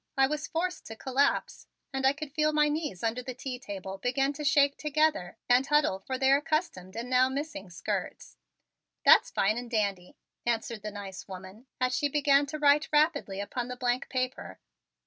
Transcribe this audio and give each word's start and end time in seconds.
I 0.17 0.25
was 0.25 0.47
forced 0.47 0.87
to 0.87 0.95
collapse 0.95 1.67
and 1.93 2.07
I 2.07 2.13
could 2.13 2.33
feel 2.33 2.53
my 2.53 2.69
knees 2.69 3.03
under 3.03 3.21
the 3.21 3.35
tea 3.35 3.59
table 3.59 3.99
begin 3.99 4.33
to 4.33 4.43
shake 4.43 4.75
together 4.75 5.37
and 5.47 5.67
huddle 5.67 5.99
for 5.99 6.17
their 6.17 6.37
accustomed 6.37 6.95
and 6.95 7.07
now 7.07 7.29
missing 7.29 7.69
skirts. 7.69 8.35
"That's 9.05 9.29
fine 9.29 9.59
and 9.59 9.69
dandy," 9.69 10.17
answered 10.43 10.81
the 10.81 10.89
nice 10.89 11.27
woman 11.27 11.67
as 11.79 11.95
she 11.95 12.07
began 12.09 12.47
to 12.47 12.57
write 12.57 12.89
rapidly 12.91 13.39
upon 13.39 13.67
the 13.67 13.77
blank 13.77 14.09
paper. 14.09 14.59